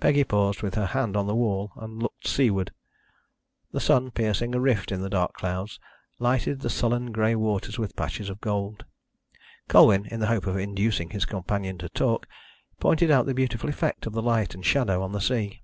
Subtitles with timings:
[0.00, 2.72] Peggy paused with her hand on the wall, and looked seaward.
[3.70, 5.78] The sun, piercing a rift in the dark clouds,
[6.18, 8.84] lighted the sullen grey waters with patches of gold.
[9.68, 12.26] Colwyn, in the hope of inducing his companion to talk,
[12.80, 15.62] pointed out the beautiful effect of the light and shadow on the sea.